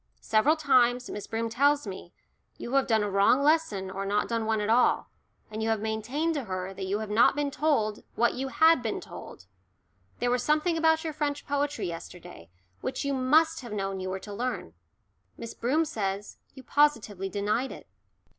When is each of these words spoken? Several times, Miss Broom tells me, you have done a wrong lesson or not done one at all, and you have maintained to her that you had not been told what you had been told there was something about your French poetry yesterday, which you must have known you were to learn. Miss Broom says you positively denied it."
Several 0.21 0.55
times, 0.55 1.11
Miss 1.11 1.27
Broom 1.27 1.47
tells 1.47 1.85
me, 1.85 2.11
you 2.57 2.71
have 2.73 2.87
done 2.87 3.03
a 3.03 3.09
wrong 3.11 3.43
lesson 3.43 3.91
or 3.91 4.03
not 4.03 4.27
done 4.27 4.47
one 4.47 4.59
at 4.59 4.67
all, 4.67 5.11
and 5.51 5.61
you 5.61 5.69
have 5.69 5.79
maintained 5.79 6.33
to 6.33 6.45
her 6.45 6.73
that 6.73 6.87
you 6.87 6.97
had 6.97 7.11
not 7.11 7.35
been 7.35 7.51
told 7.51 8.01
what 8.15 8.33
you 8.33 8.47
had 8.47 8.81
been 8.81 8.99
told 8.99 9.45
there 10.17 10.31
was 10.31 10.41
something 10.41 10.75
about 10.75 11.03
your 11.03 11.13
French 11.13 11.45
poetry 11.45 11.85
yesterday, 11.85 12.49
which 12.79 13.05
you 13.05 13.13
must 13.13 13.59
have 13.61 13.73
known 13.73 13.99
you 13.99 14.09
were 14.09 14.17
to 14.17 14.33
learn. 14.33 14.73
Miss 15.37 15.53
Broom 15.53 15.85
says 15.85 16.39
you 16.55 16.63
positively 16.63 17.29
denied 17.29 17.71
it." 17.71 17.87